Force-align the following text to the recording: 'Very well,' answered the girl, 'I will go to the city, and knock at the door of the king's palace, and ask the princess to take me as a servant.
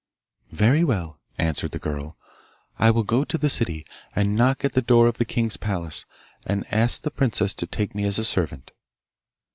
'Very 0.51 0.83
well,' 0.83 1.19
answered 1.37 1.69
the 1.69 1.77
girl, 1.77 2.17
'I 2.79 2.89
will 2.89 3.03
go 3.03 3.23
to 3.23 3.37
the 3.37 3.51
city, 3.51 3.85
and 4.15 4.35
knock 4.35 4.65
at 4.65 4.73
the 4.73 4.81
door 4.81 5.05
of 5.05 5.19
the 5.19 5.25
king's 5.25 5.57
palace, 5.57 6.05
and 6.47 6.65
ask 6.73 7.03
the 7.03 7.11
princess 7.11 7.53
to 7.53 7.67
take 7.67 7.93
me 7.93 8.03
as 8.05 8.17
a 8.17 8.25
servant. 8.25 8.71